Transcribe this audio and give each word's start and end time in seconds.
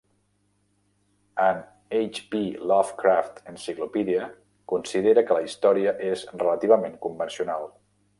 "An 1.47 1.63
H. 1.91 2.31
P. 2.31 2.39
Lovecraft 2.71 3.43
Encyclopedia" 3.53 4.23
considera 4.73 5.25
que 5.29 5.37
la 5.39 5.45
història 5.49 5.93
és 6.13 6.25
"relativament 6.43 6.97
convencional". 7.05 7.69